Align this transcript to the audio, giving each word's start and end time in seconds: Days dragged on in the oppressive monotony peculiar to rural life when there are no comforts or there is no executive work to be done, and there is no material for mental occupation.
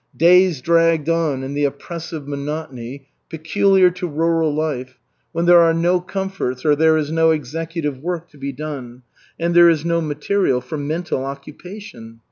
Days 0.17 0.61
dragged 0.61 1.09
on 1.09 1.43
in 1.43 1.53
the 1.53 1.63
oppressive 1.65 2.27
monotony 2.27 3.09
peculiar 3.29 3.91
to 3.91 4.07
rural 4.07 4.51
life 4.51 4.97
when 5.31 5.45
there 5.45 5.59
are 5.59 5.75
no 5.75 5.99
comforts 6.01 6.65
or 6.65 6.75
there 6.75 6.97
is 6.97 7.11
no 7.11 7.29
executive 7.29 7.99
work 7.99 8.27
to 8.29 8.39
be 8.39 8.51
done, 8.51 9.03
and 9.39 9.53
there 9.53 9.69
is 9.69 9.85
no 9.85 10.01
material 10.01 10.59
for 10.59 10.79
mental 10.79 11.23
occupation. 11.23 12.19